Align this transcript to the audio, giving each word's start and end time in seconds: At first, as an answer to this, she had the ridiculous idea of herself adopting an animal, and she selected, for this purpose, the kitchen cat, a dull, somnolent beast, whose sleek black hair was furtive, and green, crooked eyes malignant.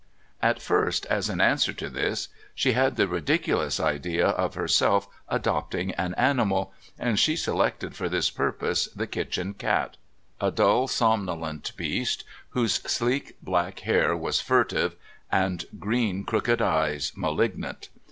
At 0.41 0.59
first, 0.59 1.05
as 1.11 1.29
an 1.29 1.39
answer 1.39 1.73
to 1.73 1.87
this, 1.87 2.29
she 2.55 2.71
had 2.71 2.95
the 2.95 3.07
ridiculous 3.07 3.79
idea 3.79 4.29
of 4.29 4.55
herself 4.55 5.07
adopting 5.29 5.91
an 5.91 6.15
animal, 6.15 6.73
and 6.97 7.19
she 7.19 7.35
selected, 7.35 7.95
for 7.95 8.09
this 8.09 8.31
purpose, 8.31 8.85
the 8.95 9.05
kitchen 9.05 9.53
cat, 9.53 9.97
a 10.39 10.49
dull, 10.49 10.87
somnolent 10.87 11.73
beast, 11.77 12.23
whose 12.49 12.81
sleek 12.81 13.35
black 13.43 13.81
hair 13.81 14.17
was 14.17 14.41
furtive, 14.41 14.95
and 15.31 15.65
green, 15.77 16.23
crooked 16.23 16.63
eyes 16.63 17.11
malignant. 17.15 17.89